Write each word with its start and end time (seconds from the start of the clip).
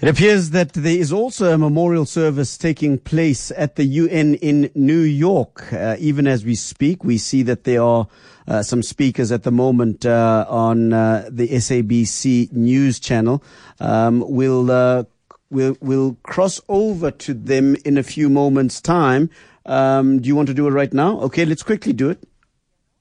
It 0.00 0.08
appears 0.08 0.48
that 0.50 0.72
there 0.72 0.96
is 0.96 1.12
also 1.12 1.52
a 1.52 1.58
memorial 1.58 2.06
service 2.06 2.56
taking 2.56 2.96
place 2.96 3.52
at 3.54 3.76
the 3.76 3.84
UN 3.84 4.36
in 4.36 4.70
New 4.74 5.00
York. 5.00 5.70
Uh, 5.74 5.96
even 5.98 6.26
as 6.26 6.42
we 6.42 6.54
speak, 6.54 7.04
we 7.04 7.18
see 7.18 7.42
that 7.42 7.64
there 7.64 7.82
are 7.82 8.08
uh, 8.48 8.62
some 8.62 8.82
speakers 8.82 9.30
at 9.30 9.42
the 9.42 9.50
moment 9.50 10.06
uh, 10.06 10.46
on 10.48 10.94
uh, 10.94 11.28
the 11.30 11.48
SABC 11.48 12.50
news 12.50 12.98
channel. 12.98 13.44
Um, 13.78 14.24
we'll, 14.26 14.70
uh, 14.70 15.04
we'll, 15.50 15.76
we'll 15.82 16.16
cross 16.22 16.62
over 16.70 17.10
to 17.10 17.34
them 17.34 17.76
in 17.84 17.98
a 17.98 18.02
few 18.02 18.30
moments' 18.30 18.80
time. 18.80 19.28
Um, 19.66 20.22
do 20.22 20.28
you 20.28 20.34
want 20.34 20.48
to 20.48 20.54
do 20.54 20.66
it 20.66 20.70
right 20.70 20.94
now? 20.94 21.20
Okay, 21.20 21.44
let's 21.44 21.62
quickly 21.62 21.92
do 21.92 22.08
it. 22.08 22.26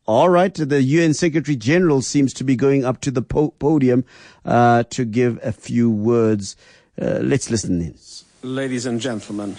All 0.05 0.27
right, 0.27 0.53
the 0.53 0.81
UN 0.81 1.13
Secretary 1.13 1.55
General 1.55 2.01
seems 2.01 2.33
to 2.33 2.43
be 2.43 2.57
going 2.57 2.83
up 2.83 2.99
to 3.01 3.11
the 3.11 3.21
po- 3.21 3.51
podium 3.51 4.03
uh, 4.43 4.83
to 4.89 5.05
give 5.05 5.39
a 5.41 5.53
few 5.53 5.89
words. 5.89 6.57
Uh, 6.99 7.19
let's 7.21 7.49
listen 7.49 7.79
in. 7.81 7.95
Ladies 8.41 8.85
and 8.85 8.99
gentlemen, 8.99 9.55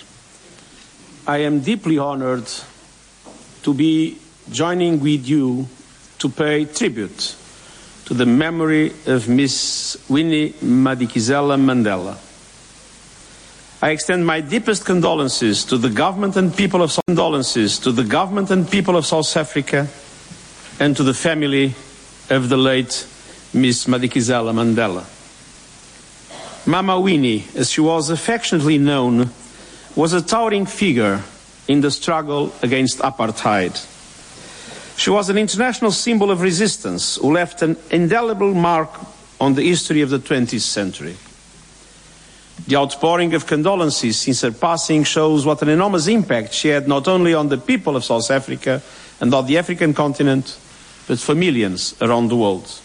I 1.26 1.38
am 1.38 1.60
deeply 1.60 1.96
honored 1.96 2.46
to 3.62 3.72
be 3.72 4.18
joining 4.50 5.00
with 5.00 5.26
you 5.26 5.66
to 6.18 6.28
pay 6.28 6.66
tribute 6.66 7.34
to 8.06 8.14
the 8.14 8.26
memory 8.26 8.92
of 9.06 9.28
Miss 9.28 9.96
Winnie 10.08 10.50
Madikizela 10.62 11.56
Mandela. 11.58 12.18
I 13.82 13.92
extend 13.92 14.26
my 14.26 14.42
deepest 14.42 14.84
condolences 14.84 15.64
to 15.66 15.78
the 15.78 15.88
government 15.88 16.36
and 16.36 16.54
people 16.54 16.82
of 16.82 16.98
condolences 17.06 17.78
to 17.78 17.92
the 17.92 18.04
government 18.04 18.50
and 18.50 18.70
people 18.70 18.96
of 18.96 19.06
South 19.06 19.34
Africa 19.36 19.88
and 20.78 20.94
to 20.96 21.02
the 21.02 21.14
family 21.14 21.74
of 22.28 22.50
the 22.50 22.58
late 22.58 23.06
Miss 23.54 23.86
Madikizela 23.86 24.52
Mandela. 24.52 25.06
Mama 26.70 27.00
Winnie, 27.00 27.44
as 27.56 27.68
she 27.68 27.80
was 27.80 28.10
affectionately 28.10 28.78
known, 28.78 29.30
was 29.96 30.12
a 30.12 30.22
towering 30.22 30.66
figure 30.66 31.20
in 31.66 31.80
the 31.80 31.90
struggle 31.90 32.52
against 32.62 33.00
apartheid. 33.00 33.74
She 34.96 35.10
was 35.10 35.28
an 35.28 35.36
international 35.36 35.90
symbol 35.90 36.30
of 36.30 36.42
resistance 36.42 37.16
who 37.16 37.32
left 37.32 37.62
an 37.62 37.76
indelible 37.90 38.54
mark 38.54 38.88
on 39.40 39.54
the 39.54 39.68
history 39.68 40.00
of 40.00 40.10
the 40.10 40.20
20th 40.20 40.60
century. 40.60 41.16
The 42.68 42.76
outpouring 42.76 43.34
of 43.34 43.48
condolences 43.48 44.18
since 44.18 44.42
her 44.42 44.52
passing 44.52 45.02
shows 45.02 45.44
what 45.44 45.62
an 45.62 45.70
enormous 45.70 46.06
impact 46.06 46.54
she 46.54 46.68
had 46.68 46.86
not 46.86 47.08
only 47.08 47.34
on 47.34 47.48
the 47.48 47.58
people 47.58 47.96
of 47.96 48.04
South 48.04 48.30
Africa 48.30 48.80
and 49.20 49.34
on 49.34 49.46
the 49.46 49.58
African 49.58 49.92
continent, 49.92 50.56
but 51.08 51.18
for 51.18 51.34
millions 51.34 51.96
around 52.00 52.28
the 52.28 52.36
world. 52.36 52.80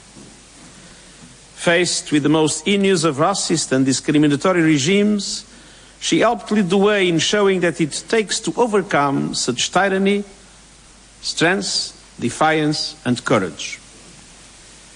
Faced 1.66 2.12
with 2.12 2.22
the 2.22 2.30
most 2.30 2.64
heinous 2.64 3.04
of 3.06 3.16
racist 3.16 3.72
and 3.72 3.88
discriminatory 3.88 4.62
regimes, 4.62 5.46
she 6.00 6.20
helped 6.20 6.52
lead 6.52 6.70
the 6.70 6.78
way 6.78 7.10
in 7.10 7.18
showing 7.18 7.62
that 7.62 7.82
it 7.82 8.04
takes 8.08 8.40
to 8.42 8.54
overcome 8.56 9.34
such 9.34 9.72
tyranny, 9.72 10.24
strength, 11.22 12.16
defiance, 12.20 12.96
and 13.04 13.26
courage. 13.26 13.80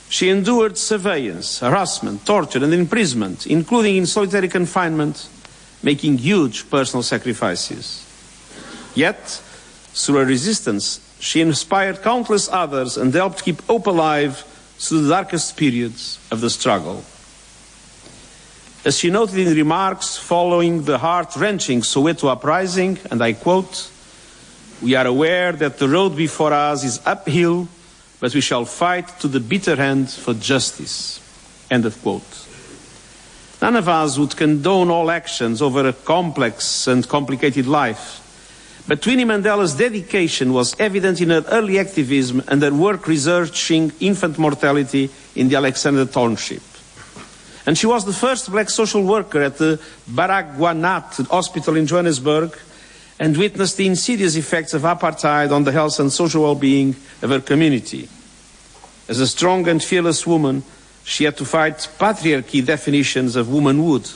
She 0.09 0.29
endured 0.29 0.77
surveillance, 0.77 1.57
harassment, 1.57 2.23
torture, 2.27 2.63
and 2.63 2.71
imprisonment, 2.71 3.47
including 3.47 3.97
in 3.97 4.05
solitary 4.05 4.47
confinement, 4.47 5.27
making 5.81 6.19
huge 6.19 6.69
personal 6.69 7.01
sacrifices. 7.01 8.05
Yet, 8.93 9.41
through 9.95 10.17
her 10.17 10.25
resistance, 10.25 11.01
she 11.19 11.41
inspired 11.41 12.03
countless 12.03 12.47
others 12.47 12.95
and 12.95 13.11
helped 13.11 13.43
keep 13.43 13.59
hope 13.63 13.87
alive 13.87 14.45
through 14.79 15.01
the 15.01 15.09
darkest 15.09 15.57
periods 15.57 16.17
of 16.31 16.39
the 16.41 16.49
struggle. 16.49 17.03
As 18.85 18.97
she 18.97 19.09
noted 19.09 19.37
in 19.37 19.53
remarks 19.53 20.15
following 20.15 20.83
the 20.83 20.97
heart 20.97 21.35
wrenching 21.35 21.81
Soweto 21.81 22.29
uprising, 22.31 22.97
and 23.11 23.21
I 23.21 23.33
quote, 23.33 23.91
We 24.81 24.95
are 24.95 25.05
aware 25.05 25.51
that 25.51 25.79
the 25.79 25.89
road 25.89 26.15
before 26.15 26.53
us 26.53 26.85
is 26.85 27.01
uphill, 27.05 27.67
but 28.21 28.33
we 28.33 28.39
shall 28.39 28.63
fight 28.63 29.19
to 29.19 29.27
the 29.27 29.41
bitter 29.41 29.79
end 29.79 30.09
for 30.09 30.33
justice. 30.33 31.19
End 31.69 31.85
of 31.85 32.01
quote. 32.01 32.47
None 33.61 33.75
of 33.75 33.89
us 33.89 34.17
would 34.17 34.37
condone 34.37 34.89
all 34.89 35.11
actions 35.11 35.61
over 35.61 35.85
a 35.89 35.93
complex 35.93 36.87
and 36.87 37.05
complicated 37.07 37.67
life. 37.67 38.28
But 38.89 39.05
Winnie 39.05 39.23
Mandela's 39.23 39.75
dedication 39.75 40.51
was 40.51 40.75
evident 40.79 41.21
in 41.21 41.29
her 41.29 41.45
early 41.51 41.77
activism 41.77 42.41
and 42.47 42.59
her 42.63 42.73
work 42.73 43.05
researching 43.05 43.91
infant 43.99 44.39
mortality 44.39 45.11
in 45.35 45.47
the 45.47 45.57
Alexandra 45.57 46.07
Township. 46.07 46.63
And 47.67 47.77
she 47.77 47.85
was 47.85 48.03
the 48.03 48.13
first 48.13 48.49
black 48.49 48.67
social 48.71 49.03
worker 49.03 49.43
at 49.43 49.59
the 49.59 49.79
Baragwanath 50.09 51.27
Hospital 51.27 51.75
in 51.75 51.85
Johannesburg 51.85 52.57
and 53.19 53.37
witnessed 53.37 53.77
the 53.77 53.85
insidious 53.85 54.35
effects 54.35 54.73
of 54.73 54.81
apartheid 54.81 55.51
on 55.51 55.65
the 55.65 55.71
health 55.71 55.99
and 55.99 56.11
social 56.11 56.41
well-being 56.41 56.95
of 57.21 57.29
her 57.29 57.41
community. 57.41 58.09
As 59.07 59.19
a 59.19 59.27
strong 59.27 59.67
and 59.67 59.83
fearless 59.83 60.25
woman, 60.25 60.63
she 61.03 61.25
had 61.25 61.37
to 61.37 61.45
fight 61.45 61.87
patriarchy 61.99 62.65
definitions 62.65 63.35
of 63.35 63.53
womanhood. 63.53 64.09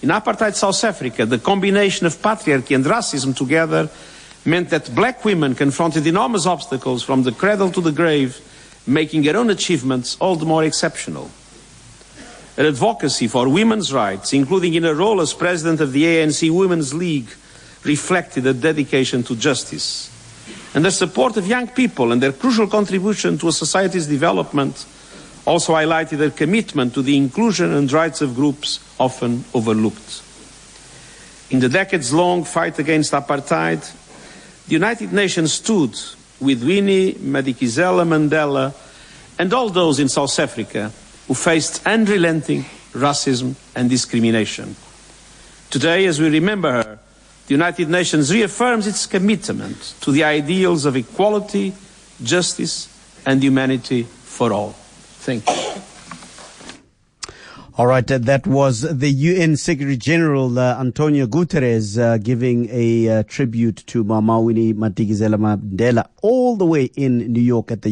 In 0.00 0.10
apartheid 0.10 0.54
South 0.54 0.82
Africa, 0.84 1.26
the 1.26 1.38
combination 1.38 2.06
of 2.06 2.22
patriarchy 2.22 2.74
and 2.74 2.84
racism 2.84 3.36
together 3.36 3.90
meant 4.44 4.70
that 4.70 4.94
black 4.94 5.24
women 5.24 5.54
confronted 5.54 6.06
enormous 6.06 6.46
obstacles 6.46 7.02
from 7.02 7.24
the 7.24 7.32
cradle 7.32 7.70
to 7.72 7.80
the 7.80 7.90
grave, 7.90 8.38
making 8.86 9.22
their 9.22 9.36
own 9.36 9.50
achievements 9.50 10.16
all 10.20 10.36
the 10.36 10.46
more 10.46 10.62
exceptional. 10.62 11.30
Her 12.56 12.66
advocacy 12.66 13.28
for 13.28 13.48
women's 13.48 13.92
rights, 13.92 14.32
including 14.32 14.74
in 14.74 14.84
her 14.84 14.94
role 14.94 15.20
as 15.20 15.32
president 15.34 15.80
of 15.80 15.92
the 15.92 16.04
ANC 16.04 16.50
Women's 16.50 16.94
League, 16.94 17.28
reflected 17.84 18.46
a 18.46 18.54
dedication 18.54 19.22
to 19.24 19.36
justice. 19.36 20.10
And 20.74 20.84
the 20.84 20.90
support 20.90 21.36
of 21.36 21.46
young 21.46 21.68
people 21.68 22.12
and 22.12 22.22
their 22.22 22.32
crucial 22.32 22.66
contribution 22.66 23.38
to 23.38 23.48
a 23.48 23.52
society's 23.52 24.06
development 24.06 24.86
also 25.48 25.72
highlighted 25.72 26.18
her 26.18 26.30
commitment 26.30 26.92
to 26.92 27.00
the 27.00 27.16
inclusion 27.16 27.72
and 27.72 27.90
rights 27.90 28.20
of 28.20 28.34
groups 28.34 28.80
often 29.00 29.44
overlooked. 29.54 30.22
In 31.50 31.60
the 31.60 31.70
decades 31.70 32.12
long 32.12 32.44
fight 32.44 32.78
against 32.78 33.12
apartheid, 33.12 33.80
the 34.66 34.72
United 34.72 35.10
Nations 35.10 35.54
stood 35.54 35.98
with 36.38 36.62
Winnie 36.62 37.14
Madikizela 37.14 38.04
Mandela 38.04 38.74
and 39.38 39.52
all 39.54 39.70
those 39.70 39.98
in 39.98 40.10
South 40.10 40.38
Africa 40.38 40.92
who 41.26 41.34
faced 41.34 41.86
unrelenting 41.86 42.64
racism 42.92 43.54
and 43.74 43.88
discrimination. 43.88 44.76
Today, 45.70 46.04
as 46.04 46.20
we 46.20 46.28
remember 46.28 46.70
her, 46.70 46.98
the 47.46 47.54
United 47.54 47.88
Nations 47.88 48.30
reaffirms 48.30 48.86
its 48.86 49.06
commitment 49.06 49.94
to 50.02 50.12
the 50.12 50.24
ideals 50.24 50.84
of 50.84 50.94
equality, 50.94 51.72
justice, 52.22 52.94
and 53.24 53.42
humanity 53.42 54.02
for 54.02 54.52
all. 54.52 54.74
All 57.78 57.86
right, 57.86 58.10
uh, 58.10 58.18
that 58.18 58.44
was 58.46 58.80
the 58.80 59.08
UN 59.08 59.56
Secretary 59.56 59.96
General 59.96 60.58
uh, 60.58 60.80
Antonio 60.80 61.26
Guterres 61.26 61.96
uh, 61.96 62.18
giving 62.18 62.68
a 62.72 63.08
uh, 63.08 63.22
tribute 63.24 63.76
to 63.86 64.02
Mama 64.02 64.40
Winnie 64.40 64.74
Madikizela 64.74 65.36
Mandela 65.36 66.08
all 66.22 66.56
the 66.56 66.66
way 66.66 66.86
in 66.96 67.18
New 67.32 67.40
York 67.40 67.70
at 67.70 67.82
the 67.82 67.90